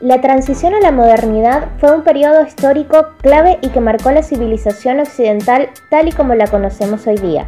La 0.00 0.20
transición 0.20 0.74
a 0.74 0.80
la 0.80 0.92
modernidad 0.92 1.68
fue 1.78 1.90
un 1.90 2.02
periodo 2.02 2.42
histórico 2.42 3.14
clave 3.22 3.56
y 3.62 3.70
que 3.70 3.80
marcó 3.80 4.10
la 4.10 4.22
civilización 4.22 5.00
occidental 5.00 5.70
tal 5.88 6.08
y 6.08 6.12
como 6.12 6.34
la 6.34 6.48
conocemos 6.48 7.06
hoy 7.06 7.16
día. 7.16 7.46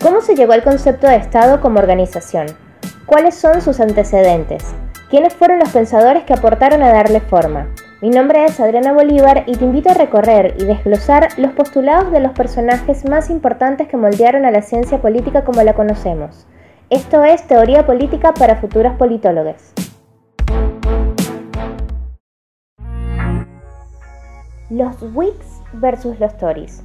¿Cómo 0.00 0.20
se 0.20 0.36
llegó 0.36 0.52
al 0.52 0.62
concepto 0.62 1.08
de 1.08 1.16
Estado 1.16 1.60
como 1.60 1.80
organización? 1.80 2.46
¿Cuáles 3.06 3.34
son 3.34 3.60
sus 3.60 3.80
antecedentes? 3.80 4.62
¿Quiénes 5.10 5.34
fueron 5.34 5.58
los 5.58 5.70
pensadores 5.70 6.22
que 6.22 6.34
aportaron 6.34 6.80
a 6.84 6.92
darle 6.92 7.18
forma? 7.18 7.66
Mi 8.00 8.08
nombre 8.10 8.44
es 8.44 8.60
Adriana 8.60 8.92
Bolívar 8.92 9.42
y 9.46 9.56
te 9.56 9.64
invito 9.64 9.90
a 9.90 9.94
recorrer 9.94 10.54
y 10.60 10.66
desglosar 10.66 11.26
los 11.38 11.50
postulados 11.54 12.12
de 12.12 12.20
los 12.20 12.30
personajes 12.34 13.04
más 13.08 13.30
importantes 13.30 13.88
que 13.88 13.96
moldearon 13.96 14.44
a 14.44 14.52
la 14.52 14.62
ciencia 14.62 15.02
política 15.02 15.42
como 15.42 15.60
la 15.64 15.74
conocemos. 15.74 16.46
Esto 16.88 17.24
es 17.24 17.42
Teoría 17.48 17.84
Política 17.84 18.32
para 18.32 18.54
futuros 18.54 18.94
politólogos. 18.96 19.74
Los 24.76 24.96
Whigs 25.14 25.62
versus 25.74 26.18
los 26.18 26.36
Tories. 26.36 26.82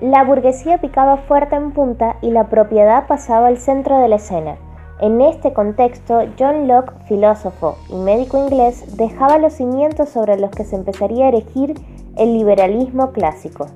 La 0.00 0.24
burguesía 0.24 0.78
picaba 0.78 1.18
fuerte 1.18 1.56
en 1.56 1.72
punta 1.72 2.16
y 2.22 2.30
la 2.30 2.48
propiedad 2.48 3.06
pasaba 3.06 3.48
al 3.48 3.58
centro 3.58 3.98
de 3.98 4.08
la 4.08 4.16
escena. 4.16 4.56
En 4.98 5.20
este 5.20 5.52
contexto, 5.52 6.22
John 6.38 6.66
Locke, 6.68 6.94
filósofo 7.04 7.76
y 7.90 7.96
médico 7.96 8.38
inglés, 8.38 8.96
dejaba 8.96 9.36
los 9.36 9.52
cimientos 9.52 10.08
sobre 10.08 10.38
los 10.38 10.50
que 10.52 10.64
se 10.64 10.76
empezaría 10.76 11.26
a 11.26 11.28
erigir 11.28 11.74
el 12.16 12.32
liberalismo 12.32 13.12
clásico. 13.12 13.66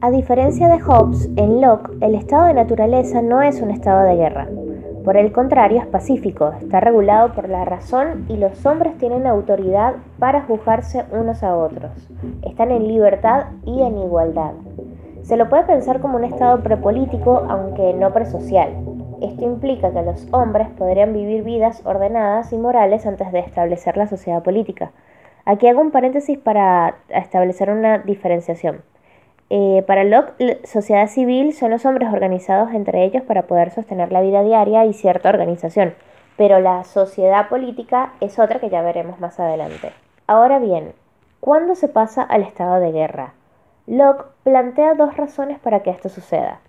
A 0.00 0.10
diferencia 0.10 0.68
de 0.68 0.80
Hobbes, 0.80 1.28
en 1.36 1.60
Locke 1.60 1.90
el 2.00 2.14
estado 2.14 2.46
de 2.46 2.54
naturaleza 2.54 3.20
no 3.20 3.42
es 3.42 3.60
un 3.60 3.70
estado 3.70 4.04
de 4.04 4.16
guerra. 4.16 4.48
Por 5.04 5.18
el 5.18 5.32
contrario, 5.32 5.82
es 5.82 5.86
pacífico, 5.86 6.54
está 6.62 6.80
regulado 6.80 7.34
por 7.34 7.50
la 7.50 7.66
razón 7.66 8.24
y 8.26 8.38
los 8.38 8.64
hombres 8.64 8.96
tienen 8.96 9.26
autoridad 9.26 9.96
para 10.18 10.44
juzgarse 10.44 11.04
unos 11.12 11.42
a 11.42 11.54
otros. 11.58 11.92
Están 12.40 12.70
en 12.70 12.88
libertad 12.88 13.48
y 13.66 13.82
en 13.82 13.98
igualdad. 13.98 14.52
Se 15.20 15.36
lo 15.36 15.50
puede 15.50 15.64
pensar 15.64 16.00
como 16.00 16.16
un 16.16 16.24
estado 16.24 16.62
prepolítico, 16.62 17.44
aunque 17.50 17.92
no 17.92 18.14
presocial. 18.14 18.70
Esto 19.20 19.44
implica 19.44 19.92
que 19.92 20.02
los 20.02 20.26
hombres 20.32 20.68
podrían 20.70 21.12
vivir 21.12 21.44
vidas 21.44 21.82
ordenadas 21.84 22.50
y 22.54 22.56
morales 22.56 23.06
antes 23.06 23.30
de 23.30 23.40
establecer 23.40 23.98
la 23.98 24.06
sociedad 24.06 24.42
política. 24.42 24.92
Aquí 25.44 25.68
hago 25.68 25.82
un 25.82 25.90
paréntesis 25.90 26.38
para 26.38 26.96
establecer 27.10 27.70
una 27.70 27.98
diferenciación. 27.98 28.80
Eh, 29.50 29.84
para 29.86 30.04
Locke, 30.04 30.60
sociedad 30.64 31.06
civil 31.06 31.52
son 31.52 31.70
los 31.70 31.84
hombres 31.84 32.12
organizados 32.12 32.72
entre 32.72 33.04
ellos 33.04 33.22
para 33.22 33.42
poder 33.42 33.70
sostener 33.70 34.10
la 34.10 34.22
vida 34.22 34.42
diaria 34.42 34.84
y 34.86 34.94
cierta 34.94 35.28
organización, 35.28 35.94
pero 36.36 36.60
la 36.60 36.84
sociedad 36.84 37.48
política 37.48 38.12
es 38.20 38.38
otra 38.38 38.58
que 38.58 38.70
ya 38.70 38.82
veremos 38.82 39.20
más 39.20 39.38
adelante. 39.38 39.92
Ahora 40.26 40.58
bien, 40.58 40.92
¿cuándo 41.40 41.74
se 41.74 41.88
pasa 41.88 42.22
al 42.22 42.42
estado 42.42 42.80
de 42.80 42.92
guerra? 42.92 43.34
Locke 43.86 44.24
plantea 44.44 44.94
dos 44.94 45.16
razones 45.16 45.58
para 45.58 45.80
que 45.80 45.90
esto 45.90 46.08
suceda. 46.08 46.60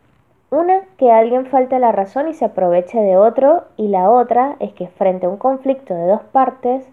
Una, 0.52 0.82
que 0.98 1.12
alguien 1.12 1.46
falte 1.48 1.80
la 1.80 1.92
razón 1.92 2.28
y 2.28 2.34
se 2.34 2.46
aproveche 2.46 3.00
de 3.00 3.18
otro, 3.18 3.64
y 3.78 3.88
la 3.88 4.10
otra 4.10 4.58
es 4.60 4.74
que 4.74 4.88
frente 4.88 5.26
a 5.26 5.30
un 5.30 5.38
conflicto 5.38 5.94
de 5.94 6.06
dos 6.06 6.22
partes, 6.32 6.86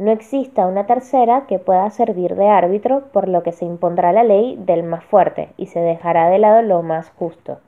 no 0.00 0.12
exista 0.12 0.66
una 0.66 0.86
tercera 0.86 1.42
que 1.46 1.58
pueda 1.58 1.90
servir 1.90 2.34
de 2.34 2.48
árbitro, 2.48 3.02
por 3.12 3.28
lo 3.28 3.42
que 3.42 3.52
se 3.52 3.66
impondrá 3.66 4.14
la 4.14 4.24
ley 4.24 4.56
del 4.56 4.82
más 4.82 5.04
fuerte 5.04 5.50
y 5.58 5.66
se 5.66 5.78
dejará 5.78 6.30
de 6.30 6.38
lado 6.38 6.62
lo 6.62 6.80
más 6.82 7.10
justo. 7.18 7.58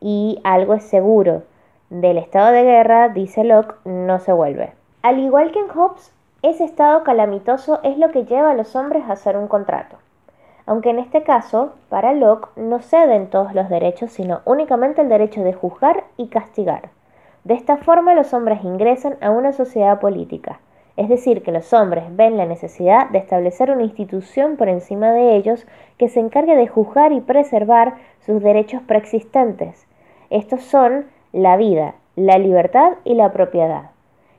Y 0.00 0.40
algo 0.42 0.74
es 0.74 0.82
seguro, 0.82 1.44
del 1.88 2.18
estado 2.18 2.50
de 2.50 2.64
guerra, 2.64 3.10
dice 3.10 3.44
Locke, 3.44 3.76
no 3.84 4.18
se 4.18 4.32
vuelve. 4.32 4.72
Al 5.02 5.20
igual 5.20 5.52
que 5.52 5.60
en 5.60 5.68
Hobbes, 5.68 6.12
ese 6.42 6.64
estado 6.64 7.04
calamitoso 7.04 7.78
es 7.84 7.96
lo 7.96 8.10
que 8.10 8.24
lleva 8.24 8.50
a 8.50 8.54
los 8.54 8.74
hombres 8.74 9.04
a 9.04 9.12
hacer 9.12 9.36
un 9.36 9.46
contrato. 9.46 9.98
Aunque 10.66 10.90
en 10.90 10.98
este 10.98 11.22
caso, 11.22 11.74
para 11.88 12.12
Locke, 12.12 12.48
no 12.56 12.80
ceden 12.80 13.30
todos 13.30 13.54
los 13.54 13.68
derechos, 13.68 14.10
sino 14.10 14.40
únicamente 14.46 15.00
el 15.00 15.08
derecho 15.08 15.44
de 15.44 15.52
juzgar 15.52 16.02
y 16.16 16.26
castigar. 16.26 16.88
De 17.44 17.54
esta 17.54 17.76
forma 17.76 18.14
los 18.14 18.34
hombres 18.34 18.64
ingresan 18.64 19.16
a 19.20 19.30
una 19.30 19.52
sociedad 19.52 20.00
política, 20.00 20.58
es 20.96 21.08
decir, 21.08 21.42
que 21.42 21.52
los 21.52 21.72
hombres 21.72 22.04
ven 22.14 22.36
la 22.36 22.46
necesidad 22.46 23.08
de 23.10 23.18
establecer 23.18 23.70
una 23.70 23.82
institución 23.82 24.56
por 24.56 24.68
encima 24.68 25.12
de 25.12 25.36
ellos 25.36 25.66
que 25.98 26.08
se 26.08 26.20
encargue 26.20 26.56
de 26.56 26.68
juzgar 26.68 27.12
y 27.12 27.20
preservar 27.20 27.94
sus 28.20 28.42
derechos 28.42 28.82
preexistentes. 28.82 29.86
Estos 30.30 30.62
son 30.62 31.06
la 31.32 31.56
vida, 31.56 31.94
la 32.16 32.38
libertad 32.38 32.92
y 33.04 33.14
la 33.14 33.32
propiedad. 33.32 33.90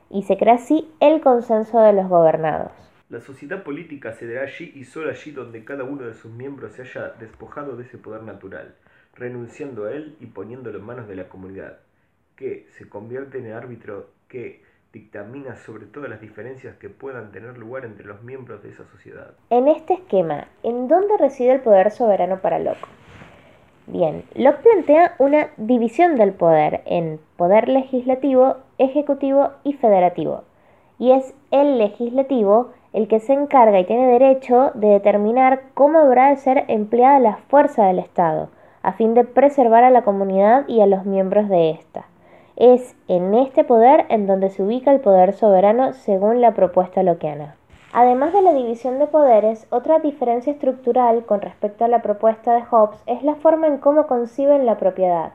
Y 0.09 0.23
se 0.23 0.37
crea 0.37 0.55
así 0.55 0.91
el 0.99 1.21
consenso 1.21 1.79
de 1.81 1.93
los 1.93 2.07
gobernados. 2.07 2.71
La 3.09 3.19
sociedad 3.19 3.63
política 3.63 4.13
se 4.13 4.27
dará 4.27 4.43
allí 4.43 4.71
y 4.75 4.85
solo 4.85 5.09
allí 5.09 5.31
donde 5.31 5.63
cada 5.65 5.83
uno 5.83 6.05
de 6.05 6.13
sus 6.13 6.31
miembros 6.31 6.73
se 6.73 6.83
haya 6.83 7.13
despojado 7.19 7.75
de 7.75 7.83
ese 7.83 7.97
poder 7.97 8.23
natural, 8.23 8.75
renunciando 9.15 9.85
a 9.85 9.91
él 9.91 10.15
y 10.19 10.27
poniéndolo 10.27 10.79
en 10.79 10.85
manos 10.85 11.07
de 11.07 11.15
la 11.15 11.29
comunidad, 11.29 11.79
que 12.35 12.67
se 12.77 12.87
convierte 12.89 13.39
en 13.39 13.47
el 13.47 13.53
árbitro 13.53 14.09
que 14.27 14.63
dictamina 14.93 15.55
sobre 15.55 15.87
todas 15.87 16.07
las 16.07 16.21
diferencias 16.21 16.77
que 16.77 16.87
puedan 16.87 17.31
tener 17.31 17.57
lugar 17.57 17.83
entre 17.83 18.05
los 18.05 18.21
miembros 18.21 18.61
de 18.61 18.69
esa 18.69 18.85
sociedad. 18.85 19.33
En 19.49 19.67
este 19.67 19.95
esquema, 19.95 20.47
¿en 20.61 20.87
dónde 20.87 21.17
reside 21.17 21.51
el 21.51 21.61
poder 21.61 21.89
soberano 21.89 22.41
para 22.41 22.59
Locke? 22.59 22.87
Bien, 23.87 24.23
Locke 24.35 24.61
plantea 24.61 25.15
una 25.17 25.49
división 25.57 26.15
del 26.15 26.33
poder 26.33 26.83
en 26.85 27.19
poder 27.37 27.69
legislativo, 27.69 28.57
ejecutivo 28.77 29.49
y 29.63 29.73
federativo. 29.73 30.43
Y 30.99 31.11
es 31.11 31.33
el 31.49 31.79
legislativo 31.79 32.71
el 32.93 33.07
que 33.07 33.19
se 33.19 33.33
encarga 33.33 33.79
y 33.79 33.85
tiene 33.85 34.05
derecho 34.07 34.71
de 34.75 34.89
determinar 34.89 35.63
cómo 35.73 35.97
habrá 35.97 36.29
de 36.29 36.37
ser 36.37 36.65
empleada 36.67 37.19
la 37.19 37.37
fuerza 37.37 37.87
del 37.87 37.97
Estado, 37.97 38.49
a 38.83 38.93
fin 38.93 39.15
de 39.15 39.23
preservar 39.23 39.83
a 39.83 39.89
la 39.89 40.03
comunidad 40.03 40.67
y 40.67 40.81
a 40.81 40.85
los 40.85 41.03
miembros 41.03 41.49
de 41.49 41.71
ésta. 41.71 42.05
Es 42.55 42.95
en 43.07 43.33
este 43.33 43.63
poder 43.63 44.05
en 44.09 44.27
donde 44.27 44.49
se 44.49 44.61
ubica 44.61 44.91
el 44.91 44.99
poder 44.99 45.33
soberano 45.33 45.93
según 45.93 46.39
la 46.39 46.53
propuesta 46.53 47.01
loquiana. 47.01 47.55
Además 47.93 48.33
de 48.33 48.41
la 48.41 48.53
división 48.53 48.99
de 48.99 49.07
poderes, 49.07 49.67
otra 49.69 49.99
diferencia 49.99 50.53
estructural 50.53 51.25
con 51.25 51.41
respecto 51.41 51.85
a 51.85 51.87
la 51.87 52.01
propuesta 52.01 52.53
de 52.53 52.63
Hobbes 52.63 53.01
es 53.05 53.23
la 53.23 53.35
forma 53.35 53.67
en 53.67 53.77
cómo 53.77 54.07
conciben 54.07 54.65
la 54.65 54.77
propiedad. 54.77 55.33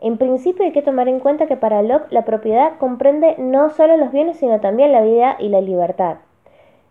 En 0.00 0.18
principio 0.18 0.64
hay 0.64 0.72
que 0.72 0.82
tomar 0.82 1.08
en 1.08 1.20
cuenta 1.20 1.46
que 1.46 1.56
para 1.56 1.82
Locke 1.82 2.10
la 2.10 2.24
propiedad 2.24 2.76
comprende 2.78 3.36
no 3.38 3.70
solo 3.70 3.96
los 3.96 4.10
bienes 4.10 4.36
sino 4.36 4.60
también 4.60 4.90
la 4.90 5.00
vida 5.00 5.36
y 5.38 5.48
la 5.48 5.60
libertad. 5.60 6.16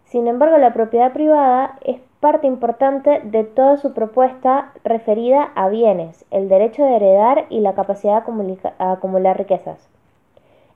Sin 0.05 0.27
embargo, 0.27 0.57
la 0.57 0.73
propiedad 0.73 1.13
privada 1.13 1.77
es 1.85 2.01
parte 2.21 2.45
importante 2.45 3.19
de 3.23 3.43
toda 3.43 3.77
su 3.77 3.93
propuesta 3.93 4.71
referida 4.83 5.51
a 5.55 5.67
bienes, 5.69 6.23
el 6.29 6.47
derecho 6.47 6.85
de 6.85 6.95
heredar 6.95 7.47
y 7.49 7.59
la 7.59 7.73
capacidad 7.73 8.23
de 8.23 8.59
acumular 8.77 9.37
riquezas. 9.37 9.89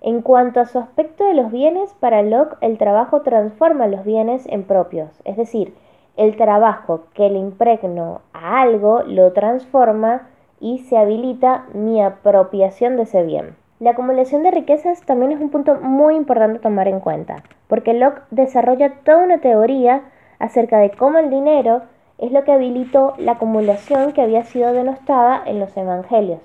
En 0.01 0.21
cuanto 0.21 0.59
a 0.59 0.65
su 0.65 0.79
aspecto 0.79 1.23
de 1.23 1.35
los 1.35 1.51
bienes, 1.51 1.93
para 1.93 2.23
Locke 2.23 2.57
el 2.61 2.79
trabajo 2.79 3.21
transforma 3.21 3.85
los 3.85 4.03
bienes 4.03 4.47
en 4.47 4.63
propios, 4.63 5.21
es 5.23 5.37
decir, 5.37 5.75
el 6.17 6.35
trabajo 6.35 7.03
que 7.13 7.29
le 7.29 7.37
impregno 7.37 8.21
a 8.33 8.61
algo 8.61 9.03
lo 9.03 9.31
transforma 9.33 10.27
y 10.59 10.79
se 10.79 10.97
habilita 10.97 11.65
mi 11.73 12.01
apropiación 12.01 12.97
de 12.97 13.03
ese 13.03 13.23
bien. 13.23 13.55
La 13.79 13.91
acumulación 13.91 14.41
de 14.41 14.51
riquezas 14.51 15.01
también 15.03 15.31
es 15.31 15.41
un 15.41 15.49
punto 15.49 15.75
muy 15.75 16.15
importante 16.15 16.57
a 16.57 16.61
tomar 16.61 16.87
en 16.87 17.01
cuenta, 17.01 17.43
porque 17.67 17.93
Locke 17.93 18.23
desarrolla 18.31 18.93
toda 19.03 19.23
una 19.23 19.39
teoría 19.39 20.01
acerca 20.39 20.79
de 20.79 20.91
cómo 20.91 21.17
el 21.17 21.29
dinero 21.29 21.83
es 22.17 22.31
lo 22.31 22.43
que 22.43 22.51
habilitó 22.51 23.13
la 23.17 23.33
acumulación 23.33 24.13
que 24.13 24.21
había 24.21 24.43
sido 24.43 24.73
denostada 24.73 25.41
en 25.45 25.59
los 25.59 25.75
evangelios, 25.75 26.41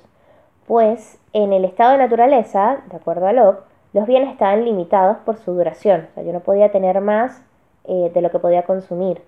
pues 0.66 1.18
en 1.32 1.52
el 1.52 1.64
estado 1.64 1.92
de 1.92 1.98
naturaleza, 1.98 2.82
de 2.90 2.96
acuerdo 2.96 3.26
a 3.26 3.32
Locke, 3.32 3.64
los 3.92 4.06
bienes 4.06 4.30
estaban 4.30 4.64
limitados 4.64 5.18
por 5.18 5.36
su 5.36 5.52
duración, 5.52 6.08
o 6.10 6.14
sea, 6.14 6.22
yo 6.22 6.32
no 6.32 6.40
podía 6.40 6.70
tener 6.70 7.00
más 7.00 7.42
eh, 7.84 8.10
de 8.12 8.22
lo 8.22 8.30
que 8.30 8.38
podía 8.38 8.62
consumir. 8.62 9.22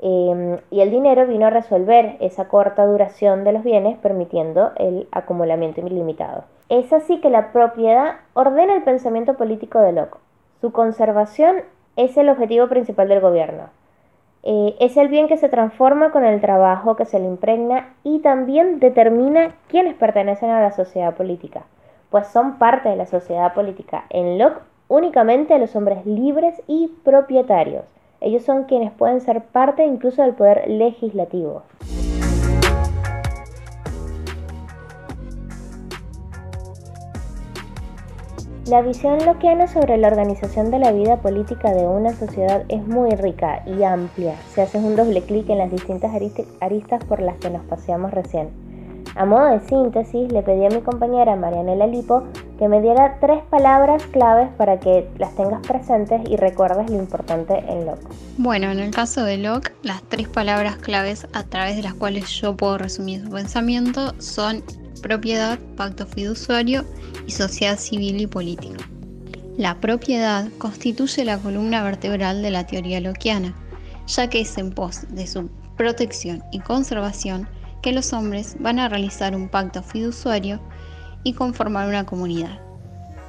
Em, 0.00 0.58
y 0.72 0.80
el 0.80 0.90
dinero 0.90 1.28
vino 1.28 1.46
a 1.46 1.50
resolver 1.50 2.16
esa 2.18 2.48
corta 2.48 2.84
duración 2.86 3.44
de 3.44 3.52
los 3.52 3.62
bienes, 3.62 3.96
permitiendo 3.98 4.72
el 4.76 5.06
acumulamiento 5.12 5.80
ilimitado. 5.80 6.44
Es 6.68 6.92
así 6.92 7.20
que 7.20 7.30
la 7.30 7.52
propiedad 7.52 8.16
ordena 8.34 8.74
el 8.74 8.82
pensamiento 8.82 9.34
político 9.34 9.78
de 9.78 9.92
Locke. 9.92 10.18
Su 10.60 10.72
conservación 10.72 11.58
es 11.94 12.16
el 12.16 12.28
objetivo 12.28 12.68
principal 12.68 13.08
del 13.08 13.20
gobierno. 13.20 13.68
Eh, 14.44 14.74
es 14.80 14.96
el 14.96 15.08
bien 15.08 15.28
que 15.28 15.36
se 15.36 15.48
transforma 15.48 16.10
con 16.10 16.24
el 16.24 16.40
trabajo 16.40 16.96
que 16.96 17.04
se 17.04 17.20
le 17.20 17.26
impregna 17.26 17.94
y 18.02 18.18
también 18.20 18.80
determina 18.80 19.54
quiénes 19.68 19.94
pertenecen 19.94 20.50
a 20.50 20.60
la 20.60 20.72
sociedad 20.72 21.14
política, 21.14 21.62
pues 22.10 22.26
son 22.26 22.58
parte 22.58 22.88
de 22.88 22.96
la 22.96 23.06
sociedad 23.06 23.54
política. 23.54 24.04
En 24.10 24.38
Locke 24.38 24.62
únicamente 24.88 25.58
los 25.58 25.74
hombres 25.74 26.04
libres 26.04 26.60
y 26.66 26.88
propietarios. 27.02 27.84
Ellos 28.20 28.42
son 28.42 28.64
quienes 28.64 28.92
pueden 28.92 29.20
ser 29.20 29.42
parte 29.42 29.86
incluso 29.86 30.22
del 30.22 30.34
poder 30.34 30.68
legislativo. 30.68 31.62
La 38.66 38.80
visión 38.80 39.18
loquiana 39.26 39.66
sobre 39.66 39.96
la 39.96 40.06
organización 40.06 40.70
de 40.70 40.78
la 40.78 40.92
vida 40.92 41.16
política 41.16 41.74
de 41.74 41.84
una 41.84 42.14
sociedad 42.14 42.64
es 42.68 42.86
muy 42.86 43.10
rica 43.10 43.64
y 43.66 43.82
amplia 43.82 44.36
si 44.54 44.60
haces 44.60 44.84
un 44.84 44.94
doble 44.94 45.20
clic 45.22 45.48
en 45.50 45.58
las 45.58 45.70
distintas 45.70 46.12
aristas 46.60 47.04
por 47.04 47.20
las 47.20 47.36
que 47.38 47.50
nos 47.50 47.64
paseamos 47.64 48.12
recién. 48.12 48.50
A 49.16 49.26
modo 49.26 49.46
de 49.46 49.60
síntesis, 49.68 50.32
le 50.32 50.42
pedí 50.42 50.64
a 50.64 50.70
mi 50.70 50.80
compañera 50.80 51.34
Marianela 51.34 51.88
Lipo 51.88 52.22
que 52.56 52.68
me 52.68 52.80
diera 52.80 53.18
tres 53.20 53.42
palabras 53.50 54.04
claves 54.06 54.48
para 54.56 54.78
que 54.78 55.10
las 55.18 55.34
tengas 55.34 55.66
presentes 55.66 56.22
y 56.30 56.36
recuerdes 56.36 56.88
lo 56.88 56.98
importante 56.98 57.58
en 57.68 57.84
Locke. 57.84 58.06
Bueno, 58.38 58.70
en 58.70 58.78
el 58.78 58.92
caso 58.92 59.24
de 59.24 59.38
Locke, 59.38 59.72
las 59.82 60.02
tres 60.04 60.28
palabras 60.28 60.76
claves 60.76 61.26
a 61.32 61.42
través 61.42 61.74
de 61.74 61.82
las 61.82 61.94
cuales 61.94 62.30
yo 62.30 62.56
puedo 62.56 62.78
resumir 62.78 63.24
su 63.24 63.30
pensamiento 63.30 64.14
son 64.18 64.62
propiedad, 65.02 65.58
pacto 65.76 66.06
fiduciario 66.06 66.86
y 67.26 67.32
sociedad 67.32 67.78
civil 67.78 68.20
y 68.20 68.26
política. 68.26 68.78
La 69.58 69.80
propiedad 69.80 70.48
constituye 70.56 71.24
la 71.26 71.38
columna 71.38 71.82
vertebral 71.82 72.40
de 72.40 72.50
la 72.50 72.66
teoría 72.66 73.00
loquiana, 73.00 73.54
ya 74.06 74.30
que 74.30 74.40
es 74.40 74.56
en 74.56 74.72
pos 74.72 75.02
de 75.10 75.26
su 75.26 75.50
protección 75.76 76.42
y 76.52 76.60
conservación 76.60 77.46
que 77.82 77.92
los 77.92 78.12
hombres 78.12 78.56
van 78.60 78.78
a 78.78 78.88
realizar 78.88 79.34
un 79.34 79.48
pacto 79.48 79.82
fiduciario 79.82 80.60
y 81.24 81.34
conformar 81.34 81.88
una 81.88 82.06
comunidad. 82.06 82.60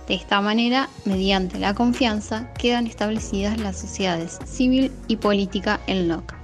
De 0.08 0.16
esta 0.16 0.42
manera, 0.42 0.90
mediante 1.06 1.60
la 1.60 1.74
confianza, 1.74 2.54
quedan 2.54 2.88
establecidas 2.88 3.58
las 3.58 3.78
sociedades 3.78 4.40
civil 4.46 4.92
y 5.08 5.16
política 5.16 5.80
en 5.88 6.08
Locke. 6.08 6.43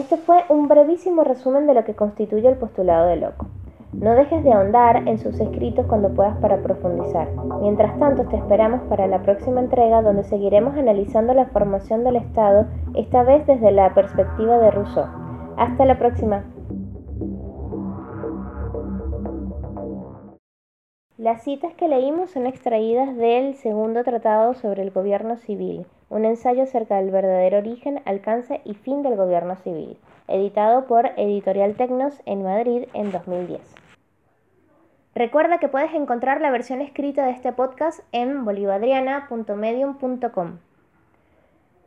Este 0.00 0.16
fue 0.16 0.46
un 0.48 0.66
brevísimo 0.66 1.24
resumen 1.24 1.66
de 1.66 1.74
lo 1.74 1.84
que 1.84 1.94
constituye 1.94 2.48
el 2.48 2.56
postulado 2.56 3.06
de 3.06 3.16
Locke. 3.16 3.44
No 3.92 4.14
dejes 4.14 4.42
de 4.42 4.50
ahondar 4.50 5.06
en 5.06 5.18
sus 5.18 5.38
escritos 5.38 5.84
cuando 5.84 6.08
puedas 6.14 6.38
para 6.38 6.62
profundizar. 6.62 7.28
Mientras 7.60 7.98
tanto, 7.98 8.24
te 8.24 8.36
esperamos 8.36 8.80
para 8.88 9.06
la 9.08 9.20
próxima 9.20 9.60
entrega 9.60 10.00
donde 10.00 10.24
seguiremos 10.24 10.74
analizando 10.74 11.34
la 11.34 11.48
formación 11.48 12.02
del 12.02 12.16
Estado, 12.16 12.64
esta 12.94 13.24
vez 13.24 13.46
desde 13.46 13.72
la 13.72 13.92
perspectiva 13.92 14.56
de 14.56 14.70
Rousseau. 14.70 15.04
Hasta 15.58 15.84
la 15.84 15.98
próxima. 15.98 16.44
Las 21.18 21.42
citas 21.42 21.74
que 21.74 21.88
leímos 21.88 22.30
son 22.30 22.46
extraídas 22.46 23.14
del 23.18 23.54
segundo 23.56 24.02
tratado 24.02 24.54
sobre 24.54 24.80
el 24.80 24.92
gobierno 24.92 25.36
civil, 25.36 25.84
un 26.10 26.26
ensayo 26.26 26.64
acerca 26.64 26.96
del 26.96 27.10
verdadero 27.10 27.56
origen, 27.58 28.02
alcance 28.04 28.60
y 28.64 28.74
fin 28.74 29.02
del 29.02 29.16
gobierno 29.16 29.56
civil, 29.56 29.96
editado 30.28 30.86
por 30.86 31.06
Editorial 31.16 31.76
Tecnos 31.76 32.20
en 32.26 32.42
Madrid 32.42 32.88
en 32.92 33.10
2010. 33.10 33.62
Recuerda 35.14 35.58
que 35.58 35.68
puedes 35.68 35.94
encontrar 35.94 36.40
la 36.40 36.50
versión 36.50 36.80
escrita 36.82 37.24
de 37.24 37.32
este 37.32 37.52
podcast 37.52 38.00
en 38.12 38.44
bolivadriana.medium.com. 38.44 40.58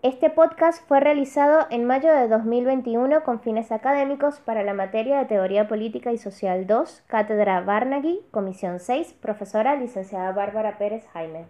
Este 0.01 0.29
podcast 0.29 0.85
fue 0.85 0.99
realizado 0.99 1.65
en 1.69 1.85
mayo 1.85 2.13
de 2.13 2.27
2021 2.27 3.23
con 3.23 3.39
fines 3.39 3.71
académicos 3.71 4.41
para 4.41 4.63
la 4.63 4.73
materia 4.73 5.19
de 5.19 5.25
Teoría 5.25 5.69
Política 5.69 6.11
y 6.11 6.17
Social 6.17 6.67
2, 6.67 7.05
Cátedra 7.07 7.61
Barnaghi, 7.61 8.19
Comisión 8.31 8.81
6, 8.81 9.13
profesora 9.13 9.77
licenciada 9.77 10.33
Bárbara 10.33 10.77
Pérez 10.77 11.07
Jaime. 11.13 11.45